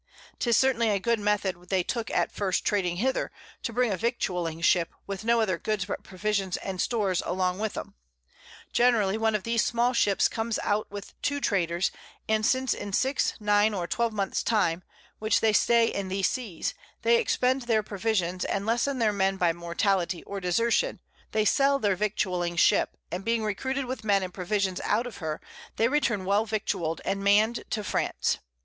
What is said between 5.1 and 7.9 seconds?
no other Goods but Provisions and Stores along with